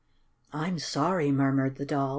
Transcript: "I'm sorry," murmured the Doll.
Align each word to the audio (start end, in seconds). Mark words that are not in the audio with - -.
"I'm 0.51 0.79
sorry," 0.79 1.31
murmured 1.31 1.75
the 1.75 1.85
Doll. 1.85 2.09